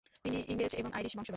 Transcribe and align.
তিনি 0.23 0.37
ইংরেজ 0.47 0.73
এবং 0.75 0.89
আইরিশ 0.93 1.13
বংশধর। 1.17 1.29